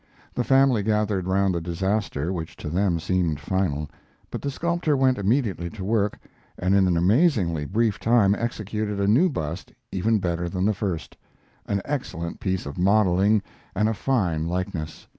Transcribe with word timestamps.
The 0.33 0.43
family 0.43 0.81
gathered 0.81 1.27
round 1.27 1.53
the 1.53 1.61
disaster, 1.61 2.33
which 2.33 2.57
to 2.57 2.69
them 2.71 2.99
seemed 2.99 3.39
final, 3.39 3.87
but 4.31 4.41
the 4.41 4.49
sculptor 4.49 4.97
went 4.97 5.19
immediately 5.19 5.69
to 5.69 5.83
work, 5.83 6.17
and 6.57 6.73
in 6.73 6.87
an 6.87 6.97
amazingly 6.97 7.65
brief 7.65 7.99
time 7.99 8.33
executed 8.33 8.99
a 8.99 9.05
new 9.07 9.29
bust 9.29 9.71
even 9.91 10.17
better 10.17 10.49
than 10.49 10.65
the 10.65 10.73
first, 10.73 11.17
an 11.67 11.83
excellent 11.85 12.39
piece 12.39 12.65
of 12.65 12.79
modeling 12.79 13.43
and 13.75 13.87
a 13.87 13.93
fine 13.93 14.47
likeness. 14.47 15.05